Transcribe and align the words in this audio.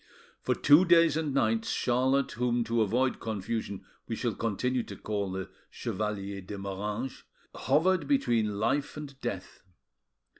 For 0.41 0.55
two 0.55 0.83
days 0.83 1.15
and 1.15 1.31
nights, 1.31 1.69
Charlotte, 1.69 2.31
whom 2.31 2.63
to 2.63 2.81
avoid 2.81 3.19
confusion 3.19 3.85
we 4.07 4.15
shall 4.15 4.33
continue 4.33 4.81
to 4.81 4.95
call 4.95 5.31
the 5.31 5.51
Chevalier 5.69 6.41
de 6.41 6.57
Moranges, 6.57 7.21
hovered 7.53 8.07
between 8.07 8.57
life 8.57 8.97
and 8.97 9.21
death. 9.21 9.61